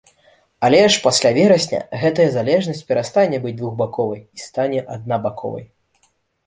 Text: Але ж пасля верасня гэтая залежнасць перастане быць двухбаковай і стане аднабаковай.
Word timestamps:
Але 0.67 0.79
ж 0.95 1.03
пасля 1.03 1.31
верасня 1.37 1.81
гэтая 2.05 2.27
залежнасць 2.37 2.83
перастане 2.89 3.37
быць 3.45 3.57
двухбаковай 3.61 4.21
і 4.25 4.39
стане 4.49 4.79
аднабаковай. 4.97 5.65